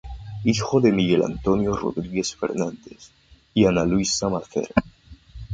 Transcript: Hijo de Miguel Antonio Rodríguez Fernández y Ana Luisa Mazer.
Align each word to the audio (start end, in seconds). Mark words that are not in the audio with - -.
Hijo 0.43 0.81
de 0.81 0.91
Miguel 0.91 1.21
Antonio 1.21 1.75
Rodríguez 1.77 2.35
Fernández 2.35 3.11
y 3.53 3.65
Ana 3.65 3.85
Luisa 3.85 4.29
Mazer. 4.29 4.67